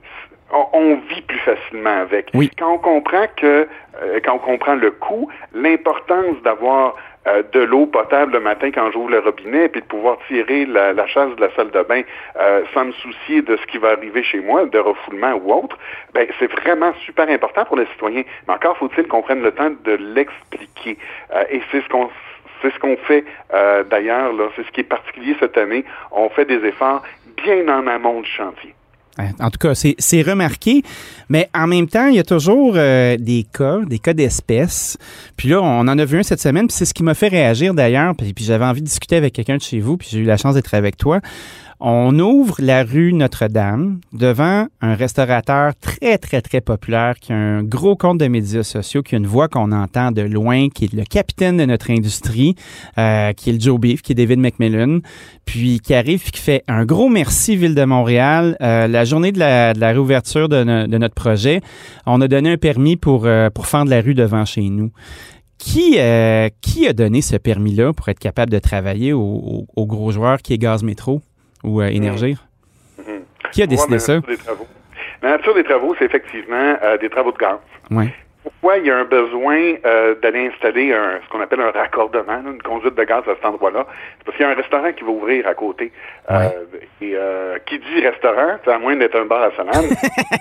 on, 0.52 0.96
vit 1.08 1.22
plus 1.22 1.38
facilement 1.38 2.02
avec. 2.02 2.30
Oui. 2.34 2.50
Quand 2.56 2.74
on 2.74 2.78
comprend 2.78 3.26
que, 3.36 3.68
euh, 4.02 4.20
quand 4.24 4.34
on 4.34 4.38
comprend 4.38 4.74
le 4.74 4.92
coût, 4.92 5.28
l'importance 5.52 6.40
d'avoir 6.44 6.96
euh, 7.26 7.42
de 7.52 7.60
l'eau 7.60 7.86
potable 7.86 8.32
le 8.32 8.40
matin 8.40 8.70
quand 8.70 8.90
j'ouvre 8.92 9.10
le 9.10 9.18
robinet, 9.20 9.68
puis 9.68 9.80
de 9.80 9.86
pouvoir 9.86 10.18
tirer 10.28 10.66
la, 10.66 10.92
la 10.92 11.06
chasse 11.06 11.34
de 11.36 11.40
la 11.40 11.54
salle 11.54 11.70
de 11.70 11.82
bain 11.82 12.02
euh, 12.40 12.62
sans 12.72 12.86
me 12.86 12.92
soucier 12.92 13.42
de 13.42 13.56
ce 13.56 13.66
qui 13.66 13.78
va 13.78 13.90
arriver 13.90 14.22
chez 14.22 14.40
moi, 14.40 14.66
de 14.66 14.78
refoulement 14.78 15.34
ou 15.34 15.52
autre, 15.52 15.78
ben 16.14 16.26
c'est 16.38 16.50
vraiment 16.52 16.92
super 17.04 17.28
important 17.28 17.64
pour 17.64 17.76
les 17.76 17.86
citoyens. 17.86 18.22
Mais 18.46 18.54
encore 18.54 18.76
faut-il 18.78 19.06
qu'on 19.08 19.22
prenne 19.22 19.42
le 19.42 19.52
temps 19.52 19.70
de 19.84 19.92
l'expliquer. 19.92 20.98
Euh, 21.34 21.44
et 21.50 21.60
c'est 21.70 21.82
ce 21.82 21.88
qu'on 21.88 22.08
c'est 22.62 22.72
ce 22.72 22.78
qu'on 22.78 22.96
fait 22.96 23.24
euh, 23.52 23.84
d'ailleurs, 23.84 24.32
c'est 24.56 24.64
ce 24.64 24.70
qui 24.70 24.80
est 24.80 24.84
particulier 24.84 25.36
cette 25.38 25.58
année. 25.58 25.84
On 26.10 26.28
fait 26.30 26.46
des 26.46 26.64
efforts 26.66 27.02
bien 27.44 27.68
en 27.68 27.86
amont 27.86 28.20
du 28.20 28.30
chantier. 28.30 28.74
Hein, 29.18 29.30
En 29.40 29.50
tout 29.50 29.58
cas, 29.58 29.74
c'est 29.74 30.22
remarqué, 30.22 30.82
mais 31.28 31.48
en 31.54 31.66
même 31.66 31.88
temps, 31.88 32.06
il 32.06 32.16
y 32.16 32.18
a 32.18 32.24
toujours 32.24 32.74
euh, 32.76 33.16
des 33.16 33.44
cas, 33.52 33.80
des 33.86 33.98
cas 33.98 34.14
d'espèces. 34.14 34.96
Puis 35.36 35.48
là, 35.48 35.60
on 35.60 35.80
en 35.80 35.98
a 35.98 36.04
vu 36.04 36.18
un 36.18 36.22
cette 36.22 36.40
semaine, 36.40 36.66
puis 36.68 36.76
c'est 36.76 36.84
ce 36.84 36.94
qui 36.94 37.02
m'a 37.02 37.14
fait 37.14 37.28
réagir 37.28 37.74
d'ailleurs, 37.74 38.14
puis, 38.14 38.32
j'avais 38.38 38.64
envie 38.64 38.80
de 38.80 38.86
discuter 38.86 39.16
avec 39.16 39.32
quelqu'un 39.32 39.56
de 39.56 39.62
chez 39.62 39.80
vous, 39.80 39.96
puis 39.96 40.08
j'ai 40.10 40.18
eu 40.20 40.24
la 40.24 40.36
chance 40.36 40.54
d'être 40.54 40.74
avec 40.74 40.96
toi. 40.96 41.20
On 41.78 42.18
ouvre 42.18 42.56
la 42.58 42.84
rue 42.84 43.12
Notre-Dame 43.12 44.00
devant 44.14 44.66
un 44.80 44.94
restaurateur 44.94 45.72
très, 45.78 46.16
très, 46.16 46.40
très 46.40 46.62
populaire 46.62 47.16
qui 47.20 47.34
a 47.34 47.36
un 47.36 47.62
gros 47.62 47.96
compte 47.96 48.16
de 48.16 48.28
médias 48.28 48.62
sociaux, 48.62 49.02
qui 49.02 49.14
a 49.14 49.18
une 49.18 49.26
voix 49.26 49.48
qu'on 49.48 49.72
entend 49.72 50.10
de 50.10 50.22
loin, 50.22 50.68
qui 50.70 50.86
est 50.86 50.94
le 50.94 51.04
capitaine 51.04 51.58
de 51.58 51.66
notre 51.66 51.90
industrie, 51.90 52.54
euh, 52.96 53.34
qui 53.34 53.50
est 53.50 53.52
le 53.52 53.60
Joe 53.60 53.78
Beef, 53.78 54.00
qui 54.00 54.12
est 54.12 54.14
David 54.14 54.38
McMillan, 54.38 55.00
puis 55.44 55.80
qui 55.80 55.92
arrive 55.92 56.22
puis 56.22 56.32
qui 56.32 56.40
fait 56.40 56.64
un 56.66 56.86
gros 56.86 57.10
merci 57.10 57.56
Ville 57.56 57.74
de 57.74 57.84
Montréal. 57.84 58.56
Euh, 58.62 58.88
la 58.88 59.04
journée 59.04 59.32
de 59.32 59.38
la, 59.38 59.72
réouverture 59.92 60.48
de 60.48 60.64
notre 60.64 61.14
projet, 61.16 61.60
on 62.06 62.20
a 62.20 62.28
donné 62.28 62.52
un 62.52 62.56
permis 62.58 62.96
pour, 62.96 63.26
euh, 63.26 63.50
pour 63.50 63.66
fendre 63.66 63.90
la 63.90 64.00
rue 64.00 64.14
devant 64.14 64.44
chez 64.44 64.68
nous. 64.68 64.90
Qui, 65.58 65.96
euh, 65.98 66.48
qui 66.60 66.86
a 66.86 66.92
donné 66.92 67.22
ce 67.22 67.34
permis-là 67.36 67.92
pour 67.94 68.08
être 68.10 68.18
capable 68.18 68.52
de 68.52 68.58
travailler 68.58 69.12
au, 69.14 69.20
au- 69.20 69.66
au 69.74 69.86
gros 69.86 70.10
joueur 70.12 70.38
qui 70.42 70.52
est 70.52 70.58
Gaz 70.58 70.82
Métro 70.82 71.22
ou 71.64 71.80
euh, 71.80 71.86
Énergir? 71.88 72.46
Mhm. 72.98 73.22
Qui 73.52 73.62
a 73.62 73.66
décidé 73.66 73.98
ça? 73.98 74.12
La 74.12 74.18
nature 74.20 74.28
des 74.36 74.36
travaux, 74.44 74.66
La 75.22 75.30
nature 75.30 75.54
des 75.54 75.64
travaux, 75.64 75.94
c'est 75.98 76.04
effectivement 76.04 76.76
euh, 76.84 76.98
des 76.98 77.08
travaux 77.08 77.32
de 77.32 77.38
gaz. 77.38 77.56
Ouais. 77.90 78.12
Pourquoi 78.46 78.78
il 78.78 78.86
y 78.86 78.90
a 78.92 78.96
un 78.96 79.04
besoin 79.04 79.74
euh, 79.84 80.14
d'aller 80.22 80.46
installer 80.46 80.92
un, 80.94 81.18
ce 81.24 81.28
qu'on 81.30 81.40
appelle 81.40 81.60
un 81.60 81.72
raccordement, 81.72 82.40
une 82.46 82.62
conduite 82.62 82.94
de 82.94 83.02
gaz 83.02 83.24
à 83.26 83.34
cet 83.34 83.44
endroit-là? 83.44 83.84
C'est 84.18 84.24
parce 84.24 84.36
qu'il 84.36 84.46
y 84.46 84.48
a 84.48 84.52
un 84.52 84.54
restaurant 84.54 84.92
qui 84.92 85.02
va 85.02 85.10
ouvrir 85.10 85.48
à 85.48 85.54
côté. 85.54 85.90
Euh, 86.30 86.48
et 87.00 87.14
euh, 87.16 87.58
qui 87.66 87.80
dit 87.80 88.06
restaurant, 88.06 88.56
c'est 88.64 88.70
à 88.70 88.78
moins 88.78 88.94
d'être 88.94 89.16
un 89.18 89.24
bar 89.24 89.42
à 89.42 89.50
salade, 89.56 89.86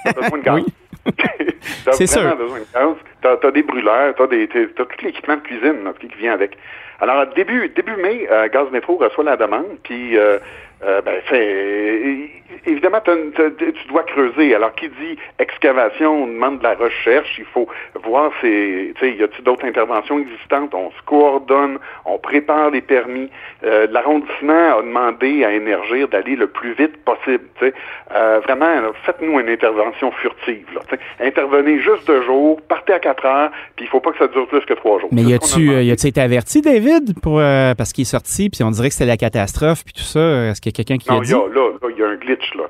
t'as 0.06 0.14
besoin 0.22 0.38
de 0.38 0.44
gaz. 0.44 0.56
Oui. 1.08 1.14
t'as 1.86 1.92
C'est 1.94 2.06
vraiment 2.06 2.36
sûr. 2.36 2.38
besoin 2.38 2.60
de 2.60 2.66
gaz. 2.74 2.96
T'as, 3.24 3.38
t'as 3.38 3.52
des 3.52 3.64
brûleurs, 3.64 4.14
t'as, 4.16 4.28
des, 4.28 4.48
t'as, 4.48 4.66
tout 4.86 4.88
l'équipement 5.04 5.38
de 5.38 5.42
cuisine 5.42 5.84
là, 5.84 5.94
qui 6.00 6.08
vient 6.20 6.34
avec. 6.34 6.58
Alors, 7.02 7.28
début, 7.36 7.70
début 7.70 7.96
mai, 7.98 8.28
euh, 8.32 8.48
Gaz 8.50 8.70
Métro 8.72 8.96
reçoit 8.98 9.24
la 9.24 9.38
demande, 9.38 9.78
puis 9.84 10.18
euh, 10.18 10.40
euh, 10.84 11.02
ben, 11.02 11.22
fait, 11.25 12.30
évidemment, 12.66 13.00
tu 13.02 13.88
dois 13.88 14.04
creuser. 14.04 14.54
Alors, 14.54 14.75
qui 14.75 14.90
dit 14.90 15.18
excavation, 15.40 16.24
on 16.24 16.28
demande 16.28 16.60
de 16.60 16.64
la 16.64 16.75
recherche. 16.75 17.36
Il 17.40 17.46
faut 17.46 17.68
voir, 18.04 18.32
c'est, 18.42 18.94
tu 18.96 19.00
sais, 19.00 19.16
y 19.16 19.24
a-t-il 19.24 19.44
d'autres 19.44 19.66
interventions 19.66 20.20
existantes? 20.20 20.75
On 20.75 20.92
se 20.92 21.02
coordonne, 21.06 21.80
on 22.06 22.18
prépare 22.20 22.72
les 22.72 22.82
permis. 22.82 23.30
Euh, 23.64 23.88
l'arrondissement 23.90 24.80
a 24.80 24.82
demandé 24.82 25.44
à 25.46 25.54
Énergir 25.54 26.08
d'aller 26.10 26.36
le 26.36 26.48
plus 26.48 26.74
vite 26.74 26.98
possible. 27.06 27.46
Tu 27.60 27.68
sais. 27.68 27.74
Euh, 28.14 28.42
vraiment, 28.44 28.92
faites-nous 29.06 29.40
une 29.40 29.50
intervention 29.50 30.12
furtive. 30.12 30.68
Là, 30.75 30.82
Intervenez 31.22 31.80
juste 31.80 32.06
deux 32.06 32.22
jours, 32.24 32.62
partez 32.68 32.94
à 32.94 33.00
quatre 33.00 33.25
heures, 33.25 33.52
puis 33.75 33.86
il 33.86 33.88
faut 33.88 34.02
pas 34.02 34.12
que 34.12 34.18
ça 34.18 34.28
dure 34.28 34.48
plus 34.48 34.62
que 34.66 34.74
trois 34.74 35.00
jours. 35.00 35.10
Mais 35.12 35.24
y 35.24 35.34
a-tu 35.34 36.08
été 36.08 36.22
averti, 36.22 36.62
David, 36.62 36.85
pour, 37.22 37.39
parce 37.39 37.94
qu'il 37.94 38.04
est 38.04 38.06
sorti, 38.06 38.50
puis 38.50 38.63
on 38.63 38.72
dirait 38.72 38.89
que 38.89 38.94
c'était 38.94 39.06
la 39.06 39.18
catastrophe, 39.18 39.84
puis 39.84 39.94
tout 39.94 40.01
ça? 40.01 40.20
Est-ce 40.20 40.62
qu'il 40.62 40.72
y 40.72 40.75
a 40.75 40.84
quelqu'un 40.84 40.98
qui 40.98 41.10
non, 41.10 41.20
a 41.20 41.24
dit? 41.24 41.32
Non, 41.32 41.48
là, 41.48 41.72
il 41.89 41.98
y 41.98 42.04
a 42.04 42.08
un 42.08 42.15
glitch, 42.15 42.54
là. 42.56 42.63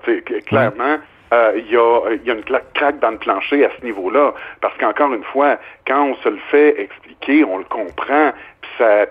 Clairement, 0.46 1.00
euh, 1.34 1.54
il 1.58 1.72
y, 1.72 1.76
a, 1.76 2.16
y, 2.24 2.30
a, 2.30 2.34
une 2.34 2.44
craque 2.74 3.00
dans 3.00 3.12
le 3.12 3.18
plancher 3.18 3.66
à 3.66 3.70
ce 3.80 3.86
niveau-là. 3.86 4.34
Parce 4.62 4.78
qu'encore 4.78 5.14
une 5.14 5.24
fois, 5.24 5.58
quand 5.88 6.10
on 6.10 6.16
se 6.18 6.30
le 6.30 6.40
fait 6.52 6.80
expliquer, 6.80 7.44
on 7.44 7.58
le 7.58 7.64
comprend, 7.64 8.32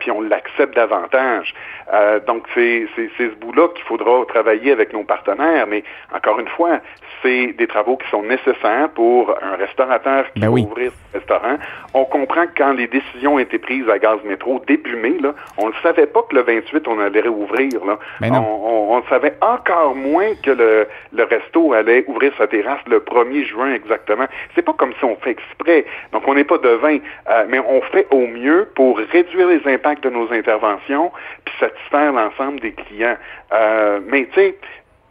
puis 0.01 0.11
on 0.11 0.21
l'accepte 0.21 0.75
davantage. 0.75 1.55
Euh, 1.93 2.21
donc, 2.21 2.45
c'est 2.55 2.87
ce 2.97 3.35
bout-là 3.35 3.69
qu'il 3.75 3.85
faudra 3.85 4.25
travailler 4.27 4.73
avec 4.73 4.93
nos 4.93 5.05
partenaires. 5.05 5.67
Mais 5.67 5.85
encore 6.15 6.39
une 6.41 6.49
fois, 6.49 6.81
c'est 7.23 7.53
des 7.59 7.67
travaux 7.67 7.97
qui 7.97 8.09
sont 8.11 8.23
nécessaires 8.23 8.89
pour 8.95 9.35
un 9.43 9.57
restaurateur 9.57 10.25
qui 10.33 10.41
ben 10.41 10.49
va 10.49 10.61
ouvrir 10.61 10.93
son 10.93 11.19
restaurant. 11.19 11.57
On 11.95 12.05
comprend 12.05 12.47
que 12.47 12.53
quand 12.57 12.73
les 12.73 12.87
décisions 12.87 13.35
ont 13.35 13.39
été 13.39 13.59
prises 13.59 13.89
à 13.89 13.99
Gaz 13.99 14.19
Métro 14.25 14.63
début 14.67 14.97
mai, 14.97 15.17
là, 15.21 15.35
on 15.59 15.69
ne 15.69 15.75
savait 15.83 16.07
pas 16.07 16.23
que 16.23 16.35
le 16.35 16.43
28, 16.43 16.87
on 16.89 16.99
allait 17.01 17.21
réouvrir. 17.21 17.85
Là. 17.85 17.99
Ben 18.21 18.33
on, 18.35 18.97
on, 18.97 19.03
savait 19.05 19.35
encore 19.41 19.95
moins 19.95 20.35
que 20.43 20.51
le, 20.51 20.87
le 21.13 21.25
resto 21.25 21.73
allait 21.73 22.05
ouvrir 22.07 22.33
sa 22.39 22.47
terrasse 22.47 22.81
le 22.87 23.01
1er 23.01 23.45
juin 23.47 23.75
exactement. 23.75 24.27
C'est 24.55 24.63
pas 24.63 24.73
comme 24.73 24.93
si 24.99 25.05
on 25.05 25.17
fait 25.17 25.31
exprès. 25.31 25.85
Donc, 26.13 26.27
on 26.27 26.35
n'est 26.35 26.45
pas 26.45 26.59
devin, 26.59 26.99
euh, 27.31 27.45
mais 27.49 27.59
on 27.59 27.81
fait 27.83 28.07
au 28.11 28.27
mieux 28.27 28.69
pour 28.75 28.99
réduire 28.99 29.44
les 29.47 29.73
impacts 29.73 30.05
de 30.05 30.11
nos 30.11 30.31
interventions 30.33 31.11
puis 31.45 31.55
satisfaire 31.61 32.13
l'ensemble 32.13 32.61
des 32.61 32.73
clients. 32.73 33.17
Euh, 33.53 34.01
mais 34.07 34.27
tu 34.33 34.41
sais, 34.41 34.59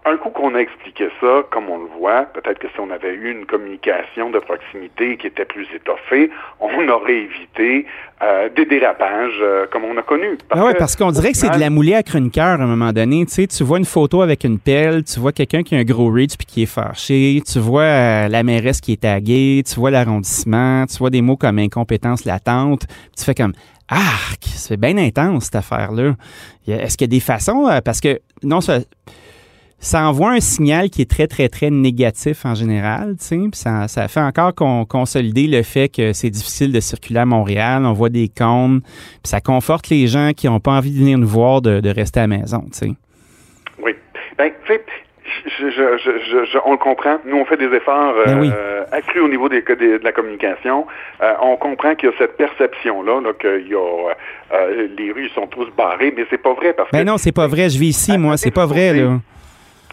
un 0.06 0.18
coup 0.18 0.30
qu'on 0.30 0.54
a 0.56 0.60
expliqué 0.60 1.08
ça, 1.22 1.44
comme 1.50 1.70
on 1.70 1.78
le 1.78 1.88
voit, 1.98 2.24
peut-être 2.34 2.60
que 2.60 2.68
si 2.68 2.80
on 2.80 2.90
avait 2.92 3.14
eu 3.14 3.32
une 3.32 3.46
communication 3.46 4.30
de 4.32 4.40
proximité 4.40 5.18
qui 5.18 5.28
était 5.28 5.46
plus 5.46 5.68
étoffée, 5.74 6.30
on 6.60 6.88
aurait 6.90 7.20
évité 7.20 7.86
euh, 8.22 8.50
des 8.50 8.66
dérapages 8.66 9.40
euh, 9.42 9.66
comme 9.72 9.86
on 9.86 9.98
a 9.98 10.02
connu. 10.02 10.38
Parce 10.50 10.62
ah 10.62 10.66
ouais, 10.66 10.74
parce 10.76 10.96
qu'on 10.96 11.12
dirait 11.12 11.32
que 11.32 11.38
c'est 11.38 11.50
de 11.50 11.60
la 11.60 11.70
moulée 11.70 11.96
à 11.96 12.04
cœur 12.04 12.60
à 12.60 12.64
un 12.64 12.68
moment 12.68 12.92
donné. 12.92 13.26
Tu 13.26 13.34
sais, 13.34 13.48
tu 13.48 13.64
vois 13.64 13.78
une 13.78 13.86
photo 13.86 14.22
avec 14.22 14.44
une 14.44 14.60
pelle, 14.60 15.04
tu 15.06 15.20
vois 15.20 15.32
quelqu'un 15.32 15.64
qui 15.64 15.76
a 15.76 15.80
un 15.80 15.84
gros 15.84 16.12
reach 16.12 16.38
puis 16.38 16.46
qui 16.46 16.64
est 16.64 16.68
fâché, 16.68 17.42
tu 17.50 17.60
vois 17.60 17.84
euh, 17.84 18.28
la 18.28 18.44
mairesse 18.44 18.82
qui 18.82 18.94
est 18.94 19.02
taguée, 19.02 19.64
tu 19.66 19.80
vois 19.80 19.92
l'arrondissement, 19.92 20.86
tu 20.86 20.98
vois 20.98 21.12
des 21.12 21.22
mots 21.22 21.38
comme 21.38 21.60
incompétence 21.60 22.26
latente, 22.26 22.82
tu 23.18 23.24
fais 23.24 23.36
comme 23.36 23.54
ah, 23.90 24.34
c'est 24.42 24.78
bien 24.78 24.98
intense 24.98 25.46
cette 25.46 25.56
affaire-là. 25.56 26.16
Est-ce 26.68 26.98
qu'il 26.98 27.08
y 27.08 27.10
a 27.10 27.16
des 27.16 27.20
façons, 27.20 27.70
parce 27.84 28.00
que 28.00 28.22
non, 28.44 28.62
ça 28.62 28.80
ça 29.84 30.08
envoie 30.08 30.32
un 30.32 30.40
signal 30.40 30.90
qui 30.90 31.02
est 31.02 31.10
très, 31.10 31.28
très, 31.28 31.50
très 31.50 31.70
négatif 31.70 32.46
en 32.46 32.56
général. 32.56 33.16
Ça, 33.52 33.90
ça 33.90 34.08
fait 34.08 34.22
encore 34.22 34.56
qu'on 34.56 34.86
consolider 34.86 35.48
le 35.48 35.62
fait 35.62 35.90
que 35.90 36.14
c'est 36.14 36.30
difficile 36.30 36.72
de 36.72 36.80
circuler 36.80 37.20
à 37.20 37.26
Montréal. 37.26 37.86
On 37.86 37.92
voit 37.92 38.10
des 38.10 38.30
cônes. 38.30 38.80
Puis 38.82 39.26
ça 39.26 39.42
conforte 39.42 39.90
les 39.90 40.08
gens 40.08 40.32
qui 40.32 40.48
n'ont 40.48 40.62
pas 40.62 40.72
envie 40.72 40.92
de 40.92 41.00
venir 41.00 41.18
nous 41.18 41.28
voir 41.28 41.62
de, 41.62 41.90
rester 41.90 42.22
à 42.22 42.28
la 42.28 42.38
maison. 42.38 42.66
sais. 42.72 42.94
Oui. 43.84 43.92
Ben, 44.38 44.52
je, 45.46 45.70
je, 45.70 46.46
je, 46.46 46.58
on 46.66 46.72
le 46.72 46.78
comprend. 46.78 47.18
Nous, 47.26 47.38
on 47.38 47.46
fait 47.46 47.58
des 47.58 47.74
efforts 47.76 48.14
ben 48.26 48.52
euh, 48.52 48.84
accrus 48.92 49.22
au 49.22 49.28
niveau 49.28 49.50
des, 49.50 49.62
de 49.62 50.04
la 50.04 50.12
communication. 50.12 50.86
Euh, 51.22 51.34
on 51.42 51.56
comprend 51.56 51.96
qu'il 51.96 52.10
y 52.10 52.12
a 52.12 52.16
cette 52.18 52.38
perception-là, 52.38 53.22
là, 53.22 53.34
que 53.34 53.62
y 53.68 53.76
a, 53.76 54.14
euh, 54.54 54.88
les 54.98 55.12
rues 55.12 55.30
sont 55.30 55.48
tous 55.48 55.70
barrées, 55.76 56.14
mais 56.16 56.26
c'est 56.30 56.42
pas 56.42 56.54
vrai 56.54 56.74
parce 56.74 56.92
ben 56.92 57.00
que. 57.00 57.08
non, 57.08 57.18
c'est 57.18 57.32
pas 57.32 57.48
vrai. 57.48 57.70
Je 57.70 57.80
vis 57.80 57.90
ici, 57.90 58.18
moi. 58.18 58.38
C'est 58.38 58.52
pas 58.52 58.66
vrai, 58.66 58.94
là. 58.94 59.20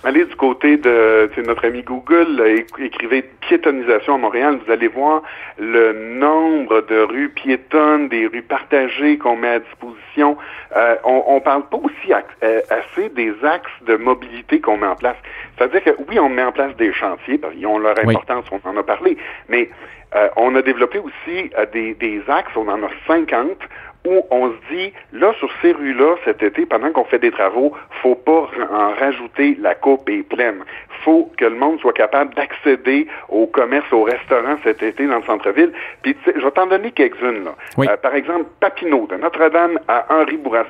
Allez 0.02 0.24
du 0.24 0.34
côté 0.34 0.78
de 0.78 1.28
notre 1.44 1.66
ami 1.66 1.82
Google, 1.82 2.42
écrivez 2.78 3.22
piétonisation 3.42 4.14
à 4.14 4.18
Montréal, 4.18 4.58
vous 4.64 4.72
allez 4.72 4.88
voir 4.88 5.22
le 5.58 5.92
nombre 5.92 6.80
de 6.88 7.00
rues 7.00 7.28
piétonnes, 7.28 8.08
des 8.08 8.26
rues 8.26 8.40
partagées 8.40 9.18
qu'on 9.18 9.36
met 9.36 9.48
à 9.48 9.58
disposition. 9.58 10.38
Euh, 10.74 10.96
on, 11.04 11.34
ne 11.34 11.40
parle 11.40 11.68
pas 11.68 11.76
aussi 11.76 12.14
euh, 12.42 12.60
assez 12.70 13.10
des 13.10 13.34
axes 13.44 13.70
de 13.86 13.96
mobilité 13.96 14.58
qu'on 14.58 14.78
met 14.78 14.86
en 14.86 14.96
place. 14.96 15.16
C'est-à-dire 15.58 15.84
que 15.84 15.90
oui, 16.08 16.18
on 16.18 16.30
met 16.30 16.44
en 16.44 16.52
place 16.52 16.74
des 16.76 16.94
chantiers, 16.94 17.36
parce 17.36 17.52
qu'ils 17.52 17.66
ont 17.66 17.78
leur 17.78 17.98
importance, 17.98 18.46
on 18.52 18.68
en 18.68 18.78
a 18.78 18.82
parlé, 18.82 19.18
mais 19.50 19.68
euh, 20.14 20.28
on 20.36 20.54
a 20.54 20.62
développé 20.62 20.98
aussi 20.98 21.50
des, 21.74 21.92
des 21.92 22.22
axes, 22.26 22.52
on 22.56 22.68
en 22.68 22.82
a 22.82 22.90
50 23.06 23.58
où 24.06 24.22
on 24.30 24.50
se 24.50 24.74
dit, 24.74 24.92
là, 25.12 25.32
sur 25.38 25.50
ces 25.60 25.72
rues-là, 25.72 26.16
cet 26.24 26.42
été, 26.42 26.64
pendant 26.64 26.90
qu'on 26.90 27.04
fait 27.04 27.18
des 27.18 27.30
travaux, 27.30 27.72
faut 28.02 28.14
pas 28.14 28.48
en 28.72 28.94
rajouter, 28.94 29.56
la 29.60 29.74
coupe 29.74 30.08
est 30.08 30.22
pleine. 30.22 30.64
faut 31.04 31.30
que 31.38 31.46
le 31.46 31.54
monde 31.54 31.80
soit 31.80 31.94
capable 31.94 32.34
d'accéder 32.34 33.06
au 33.30 33.46
commerce, 33.46 33.90
au 33.90 34.02
restaurant 34.02 34.58
cet 34.62 34.82
été 34.82 35.06
dans 35.06 35.16
le 35.16 35.22
centre-ville. 35.22 35.72
Puis, 36.02 36.14
je 36.26 36.44
vais 36.44 36.50
t'en 36.50 36.66
donner 36.66 36.90
quelques-unes, 36.92 37.44
là. 37.44 37.54
Euh, 37.78 37.96
par 37.96 38.14
exemple, 38.14 38.44
Papineau, 38.60 39.06
de 39.06 39.16
Notre-Dame 39.16 39.78
à 39.88 40.04
Henri 40.10 40.36
Bourassa, 40.36 40.68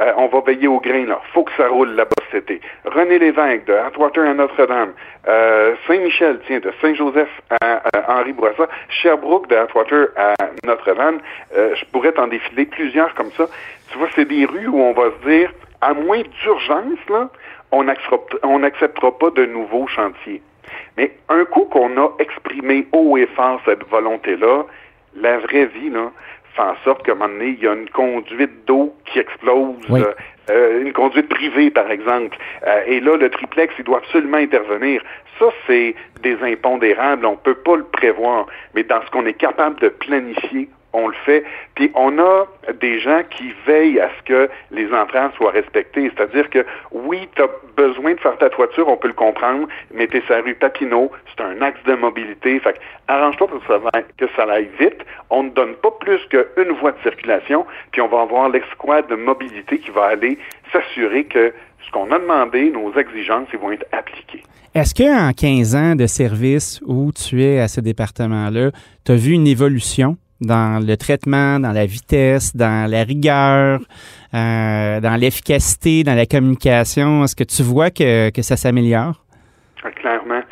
euh, 0.00 0.12
on 0.16 0.26
va 0.26 0.40
veiller 0.40 0.66
au 0.66 0.80
grain, 0.80 1.06
là. 1.06 1.20
Faut 1.32 1.44
que 1.44 1.52
ça 1.56 1.68
roule 1.68 1.90
là-bas 1.90 2.10
cet 2.32 2.50
été. 2.50 2.60
René 2.84 3.20
Lévesque, 3.20 3.66
de 3.66 3.74
Atwater 3.74 4.28
à 4.28 4.34
Notre-Dame. 4.34 4.92
Euh, 5.28 5.74
Saint-Michel, 5.86 6.40
tiens, 6.46 6.58
de 6.58 6.72
Saint-Joseph 6.80 7.30
à, 7.62 7.82
Henri 8.08 8.32
Bourassa. 8.32 8.68
Sherbrooke, 8.88 9.48
de 9.48 9.54
Atwater 9.54 10.08
à 10.16 10.34
Notre-Dame. 10.64 11.20
je 11.54 11.84
pourrais 11.92 12.12
t'en 12.12 12.26
défiler 12.26 12.59
plusieurs 12.64 13.14
comme 13.14 13.30
ça. 13.32 13.48
Tu 13.90 13.98
vois, 13.98 14.08
c'est 14.14 14.26
des 14.26 14.44
rues 14.44 14.68
où 14.68 14.80
on 14.80 14.92
va 14.92 15.10
se 15.10 15.28
dire, 15.28 15.52
à 15.80 15.94
moins 15.94 16.22
d'urgence, 16.42 16.98
là, 17.08 17.30
on 17.72 17.84
n'acceptera 17.84 19.18
pas 19.18 19.30
de 19.30 19.46
nouveaux 19.46 19.86
chantiers. 19.86 20.42
Mais 20.96 21.12
un 21.28 21.44
coup 21.44 21.64
qu'on 21.64 21.96
a 21.96 22.10
exprimé 22.18 22.86
haut 22.92 23.16
et 23.16 23.26
fort 23.26 23.60
cette 23.64 23.84
volonté-là, 23.88 24.64
la 25.16 25.38
vraie 25.38 25.66
vie, 25.66 25.90
là, 25.90 26.10
fait 26.54 26.62
en 26.62 26.74
sorte 26.84 27.04
qu'à 27.04 27.12
un 27.12 27.14
moment 27.16 27.28
donné, 27.28 27.56
il 27.58 27.64
y 27.64 27.68
a 27.68 27.74
une 27.74 27.88
conduite 27.90 28.66
d'eau 28.66 28.94
qui 29.06 29.18
explose, 29.18 29.76
euh, 29.90 30.12
euh, 30.50 30.82
une 30.82 30.92
conduite 30.92 31.28
privée, 31.28 31.70
par 31.70 31.90
exemple. 31.90 32.36
Euh, 32.66 32.82
et 32.86 33.00
là, 33.00 33.16
le 33.16 33.30
triplex, 33.30 33.74
il 33.78 33.84
doit 33.84 33.98
absolument 33.98 34.38
intervenir. 34.38 35.02
Ça, 35.38 35.46
c'est 35.66 35.94
des 36.22 36.36
impondérables, 36.42 37.24
on 37.24 37.32
ne 37.32 37.36
peut 37.36 37.54
pas 37.54 37.76
le 37.76 37.84
prévoir. 37.84 38.46
Mais 38.74 38.82
dans 38.82 39.00
ce 39.04 39.10
qu'on 39.10 39.26
est 39.26 39.34
capable 39.34 39.80
de 39.80 39.88
planifier, 39.88 40.68
on 40.92 41.08
le 41.08 41.14
fait. 41.24 41.44
Puis 41.74 41.90
on 41.94 42.18
a 42.18 42.46
des 42.80 43.00
gens 43.00 43.22
qui 43.30 43.52
veillent 43.66 44.00
à 44.00 44.10
ce 44.18 44.24
que 44.24 44.50
les 44.70 44.92
entrants 44.92 45.30
soient 45.36 45.50
respectés. 45.50 46.10
C'est-à-dire 46.14 46.50
que 46.50 46.64
oui, 46.92 47.28
tu 47.34 47.42
as 47.42 47.48
besoin 47.76 48.14
de 48.14 48.20
faire 48.20 48.36
ta 48.38 48.50
toiture, 48.50 48.88
on 48.88 48.96
peut 48.96 49.08
le 49.08 49.14
comprendre, 49.14 49.68
mais 49.92 50.06
t'es 50.06 50.22
sur 50.22 50.42
rue 50.44 50.54
Papineau, 50.54 51.10
c'est 51.34 51.42
un 51.42 51.60
axe 51.62 51.82
de 51.84 51.94
mobilité. 51.94 52.58
Fait 52.60 52.78
arrange-toi 53.08 53.48
pour 53.48 53.60
que 53.60 53.66
ça, 53.66 53.80
que 54.18 54.26
ça 54.36 54.44
aille 54.50 54.70
vite. 54.78 55.04
On 55.30 55.44
ne 55.44 55.50
donne 55.50 55.74
pas 55.76 55.90
plus 56.00 56.20
qu'une 56.28 56.72
voie 56.80 56.92
de 56.92 57.00
circulation, 57.02 57.66
puis 57.92 58.00
on 58.00 58.08
va 58.08 58.22
avoir 58.22 58.48
l'escouade 58.48 59.08
de 59.08 59.16
mobilité 59.16 59.78
qui 59.78 59.90
va 59.90 60.06
aller 60.06 60.38
s'assurer 60.72 61.24
que 61.24 61.52
ce 61.86 61.90
qu'on 61.92 62.10
a 62.12 62.18
demandé, 62.18 62.70
nos 62.70 62.92
exigences, 62.94 63.48
ils 63.52 63.58
vont 63.58 63.72
être 63.72 63.86
appliquées. 63.92 64.42
Est-ce 64.74 64.94
qu'en 64.94 65.32
15 65.32 65.74
ans 65.74 65.96
de 65.96 66.06
service 66.06 66.80
où 66.86 67.10
tu 67.10 67.42
es 67.42 67.58
à 67.58 67.66
ce 67.66 67.80
département-là, 67.80 68.70
tu 69.04 69.12
as 69.12 69.16
vu 69.16 69.32
une 69.32 69.48
évolution? 69.48 70.16
Dans 70.40 70.84
le 70.84 70.96
traitement, 70.96 71.60
dans 71.60 71.72
la 71.72 71.86
vitesse, 71.86 72.56
dans 72.56 72.90
la 72.90 73.04
rigueur, 73.04 73.80
euh, 74.34 75.00
dans 75.00 75.16
l'efficacité, 75.20 76.04
dans 76.04 76.14
la 76.14 76.26
communication? 76.26 77.24
Est-ce 77.24 77.36
que 77.36 77.44
tu 77.44 77.62
vois 77.62 77.90
que, 77.90 78.30
que 78.30 78.42
ça 78.42 78.56
s'améliore? 78.56 79.14
Clairement. 79.96 80.42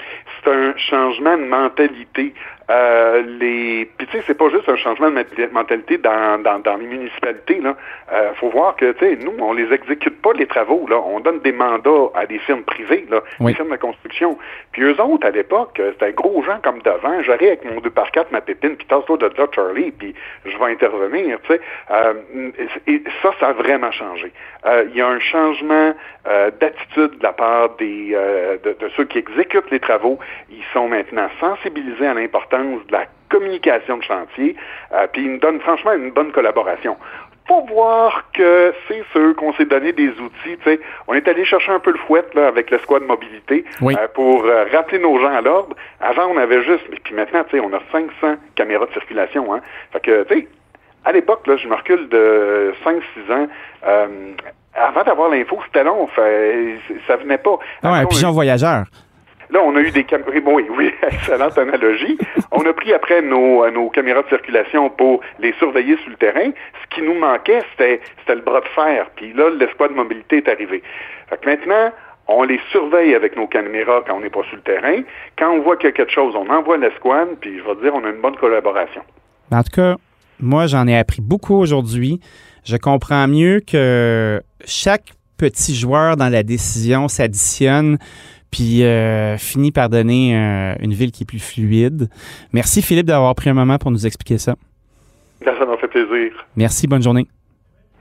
C'est 0.44 0.50
un 0.50 0.74
changement 0.76 1.36
de 1.36 1.44
mentalité. 1.44 2.34
Euh, 2.70 3.22
les 3.40 3.88
puis 3.96 4.06
tu 4.08 4.18
sais 4.18 4.24
c'est 4.26 4.36
pas 4.36 4.50
juste 4.50 4.68
un 4.68 4.76
changement 4.76 5.10
de 5.10 5.52
mentalité 5.52 5.96
dans, 5.96 6.42
dans, 6.42 6.58
dans 6.58 6.76
les 6.76 6.86
municipalités 6.86 7.60
là. 7.62 7.74
Euh, 8.12 8.34
faut 8.34 8.50
voir 8.50 8.76
que 8.76 8.92
tu 8.92 8.98
sais 8.98 9.16
nous 9.16 9.32
on 9.38 9.54
les 9.54 9.72
exécute 9.72 10.20
pas 10.20 10.34
les 10.34 10.46
travaux 10.46 10.86
là. 10.86 10.96
On 10.98 11.20
donne 11.20 11.40
des 11.40 11.52
mandats 11.52 12.10
à 12.14 12.26
des 12.26 12.38
firmes 12.40 12.64
privées 12.64 13.06
là. 13.10 13.22
Des 13.40 13.54
firmes 13.54 13.70
de 13.70 13.76
construction. 13.76 14.36
Puis 14.72 14.82
eux 14.82 15.00
autres 15.00 15.26
à 15.26 15.30
l'époque 15.30 15.80
euh, 15.80 15.92
c'était 15.92 16.12
gros 16.12 16.42
gens 16.42 16.58
comme 16.62 16.80
devant. 16.82 17.22
J'arrive 17.22 17.48
avec 17.48 17.64
mon 17.64 17.80
2 17.80 17.88
par 17.88 18.10
4 18.10 18.32
ma 18.32 18.42
pépine 18.42 18.76
puis 18.76 18.86
tasse-toi 18.86 19.16
de 19.16 19.32
là 19.38 19.46
Charlie 19.54 19.90
puis 19.90 20.14
je 20.44 20.58
vais 20.58 20.70
intervenir 20.70 21.38
tu 21.44 21.54
sais. 21.54 21.60
Euh, 21.90 22.12
et 22.86 23.02
ça 23.22 23.30
ça 23.40 23.48
a 23.48 23.52
vraiment 23.54 23.92
changé. 23.92 24.30
Euh, 24.66 24.84
il 24.90 24.96
y 24.96 25.00
a 25.00 25.08
un 25.08 25.20
changement 25.20 25.94
d'attitude 26.60 27.16
de 27.18 27.22
la 27.22 27.32
part 27.32 27.76
des 27.76 28.10
de, 28.62 28.76
de 28.78 28.88
ceux 28.94 29.04
qui 29.04 29.16
exécutent 29.16 29.70
les 29.70 29.80
travaux. 29.80 30.18
Ils 30.50 30.64
sont 30.74 30.86
maintenant 30.86 31.30
sensibilisés 31.40 32.06
à 32.06 32.12
l'importance 32.12 32.57
de 32.64 32.92
la 32.92 33.04
communication 33.28 33.98
de 33.98 34.02
chantier, 34.02 34.56
euh, 34.92 35.06
puis 35.12 35.22
il 35.22 35.30
me 35.32 35.38
donne 35.38 35.60
franchement 35.60 35.92
une 35.92 36.10
bonne 36.10 36.32
collaboration. 36.32 36.96
faut 37.46 37.62
voir 37.66 38.24
que 38.32 38.72
c'est 38.86 39.02
sûr 39.12 39.34
qu'on 39.36 39.52
s'est 39.54 39.64
donné 39.66 39.92
des 39.92 40.08
outils. 40.20 40.56
sais, 40.64 40.80
On 41.06 41.14
est 41.14 41.26
allé 41.28 41.44
chercher 41.44 41.72
un 41.72 41.78
peu 41.80 41.92
le 41.92 41.98
fouet 41.98 42.24
là, 42.34 42.46
avec 42.48 42.70
le 42.70 42.78
squad 42.78 43.02
mobilité 43.02 43.64
Oui. 43.80 43.94
euh, 43.98 44.06
pour 44.14 44.44
euh, 44.44 44.64
rappeler 44.72 44.98
nos 44.98 45.18
gens 45.18 45.32
à 45.34 45.40
l'ordre. 45.40 45.74
Avant, 46.00 46.26
on 46.26 46.36
avait 46.36 46.62
juste, 46.62 46.84
et 46.92 46.96
puis 47.02 47.14
maintenant, 47.14 47.44
on 47.62 47.72
a 47.74 47.80
500 47.92 48.36
caméras 48.54 48.86
de 48.86 48.92
circulation. 48.92 49.54
Hein. 49.54 49.60
Fait 49.92 50.00
que, 50.00 50.24
tu 50.24 50.34
sais, 50.34 50.48
à 51.04 51.12
l'époque, 51.12 51.46
là, 51.46 51.56
je 51.56 51.68
me 51.68 51.74
recule 51.74 52.08
de 52.08 52.72
5-6 52.84 53.32
ans. 53.32 53.48
euh, 53.86 54.06
avant 54.74 55.02
d'avoir 55.02 55.28
l'info, 55.30 55.58
c'était 55.66 55.82
long. 55.84 56.06
Fait, 56.08 56.76
ça 57.06 57.16
venait 57.16 57.38
pas. 57.38 57.58
Ah 57.82 57.92
ouais, 57.92 57.98
un 57.98 58.06
pigeon 58.06 58.30
voyageur. 58.30 58.84
Là, 59.50 59.60
on 59.64 59.74
a 59.76 59.80
eu 59.80 59.90
des 59.90 60.04
caméras. 60.04 60.30
Oui, 60.44 60.66
oui, 60.76 60.92
excellente 61.02 61.56
analogie. 61.56 62.18
On 62.52 62.64
a 62.66 62.72
pris 62.72 62.92
après 62.92 63.22
nos, 63.22 63.64
euh, 63.64 63.70
nos 63.70 63.88
caméras 63.88 64.22
de 64.22 64.28
circulation 64.28 64.90
pour 64.90 65.20
les 65.38 65.52
surveiller 65.54 65.96
sur 65.98 66.10
le 66.10 66.16
terrain. 66.16 66.50
Ce 66.82 66.94
qui 66.94 67.02
nous 67.02 67.14
manquait, 67.14 67.62
c'était, 67.72 68.00
le 68.28 68.40
bras 68.42 68.60
de 68.60 68.68
fer. 68.68 69.10
Puis 69.16 69.32
là, 69.32 69.50
l'escouade 69.50 69.90
de 69.90 69.96
mobilité 69.96 70.38
est 70.38 70.48
arrivé. 70.48 70.82
Fait 71.30 71.46
maintenant, 71.46 71.92
on 72.26 72.42
les 72.42 72.60
surveille 72.70 73.14
avec 73.14 73.36
nos 73.36 73.46
caméras 73.46 74.02
quand 74.06 74.16
on 74.16 74.20
n'est 74.20 74.30
pas 74.30 74.42
sur 74.44 74.56
le 74.56 74.62
terrain. 74.62 75.02
Quand 75.38 75.50
on 75.50 75.60
voit 75.60 75.76
qu'il 75.76 75.86
y 75.86 75.92
a 75.92 75.96
quelque 75.96 76.12
chose, 76.12 76.34
on 76.36 76.48
envoie 76.50 76.76
l'escouade, 76.76 77.36
puis 77.40 77.58
je 77.58 77.64
vais 77.64 77.80
dire, 77.82 77.94
on 77.94 78.04
a 78.04 78.10
une 78.10 78.20
bonne 78.20 78.36
collaboration. 78.36 79.02
En 79.50 79.62
tout 79.62 79.74
cas, 79.74 79.96
moi, 80.38 80.66
j'en 80.66 80.86
ai 80.86 80.96
appris 80.96 81.22
beaucoup 81.22 81.54
aujourd'hui. 81.54 82.20
Je 82.64 82.76
comprends 82.76 83.26
mieux 83.26 83.60
que 83.60 84.42
chaque 84.66 85.14
petit 85.38 85.74
joueur 85.74 86.16
dans 86.16 86.28
la 86.28 86.42
décision 86.42 87.08
s'additionne 87.08 87.96
puis 88.50 88.82
euh, 88.82 89.36
finit 89.36 89.72
par 89.72 89.88
donner 89.88 90.36
euh, 90.36 90.74
une 90.80 90.92
ville 90.92 91.12
qui 91.12 91.24
est 91.24 91.26
plus 91.26 91.38
fluide. 91.38 92.08
Merci 92.52 92.82
Philippe 92.82 93.06
d'avoir 93.06 93.34
pris 93.34 93.50
un 93.50 93.54
moment 93.54 93.78
pour 93.78 93.90
nous 93.90 94.06
expliquer 94.06 94.38
ça. 94.38 94.56
Là, 95.44 95.54
ça 95.58 95.66
m'a 95.66 95.76
fait 95.76 95.88
plaisir. 95.88 96.32
Merci, 96.56 96.86
bonne 96.86 97.02
journée. 97.02 97.26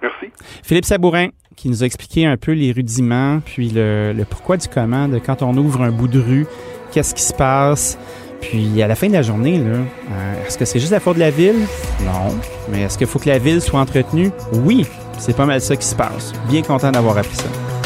Merci. 0.02 0.28
Philippe 0.64 0.86
Sabourin 0.86 1.30
qui 1.56 1.70
nous 1.70 1.84
a 1.84 1.86
expliqué 1.88 2.26
un 2.26 2.38
peu 2.38 2.52
les 2.52 2.72
rudiments, 2.72 3.40
puis 3.44 3.70
le, 3.70 4.14
le 4.16 4.26
pourquoi 4.26 4.58
du 4.58 4.68
comment 4.68 5.08
de 5.08 5.18
quand 5.18 5.42
on 5.42 5.58
ouvre 5.58 5.82
un 5.82 5.92
bout 5.92 6.08
de 6.08 6.20
rue, 6.20 6.46
qu'est-ce 6.92 7.16
qui 7.16 7.24
se 7.24 7.34
passe. 7.34 7.98
Puis 8.42 8.82
à 8.82 8.88
la 8.88 8.96
fin 8.96 9.08
de 9.08 9.14
la 9.14 9.24
journée, 9.24 9.58
là, 9.58 9.78
euh, 10.12 10.46
est-ce 10.46 10.58
que 10.58 10.66
c'est 10.66 10.80
juste 10.80 10.92
la 10.92 11.00
faute 11.00 11.16
de 11.16 11.22
la 11.22 11.32
ville? 11.32 11.66
Non. 12.06 12.36
Mais 12.70 12.84
est-ce 12.84 12.98
qu'il 12.98 13.08
faut 13.08 13.18
que 13.20 13.28
la 13.28 13.40
ville 13.40 13.62
soit 13.62 13.80
entretenue? 13.80 14.30
Oui. 14.54 14.86
C'est 15.18 15.36
pas 15.36 15.48
mal 15.48 15.60
ça 15.62 15.76
qui 15.76 15.88
se 15.88 15.96
passe. 15.96 16.34
Bien 16.48 16.62
content 16.62 16.92
d'avoir 16.92 17.18
appris 17.18 17.36
ça. 17.36 17.77